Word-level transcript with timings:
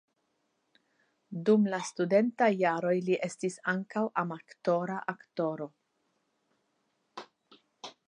Dum 1.49 1.67
la 1.73 1.79
studentaj 1.89 2.49
jaroj 2.63 2.95
li 3.09 3.19
estis 3.29 3.59
ankaŭ 3.75 4.05
amatora 4.25 4.99
aktoro. 5.17 5.71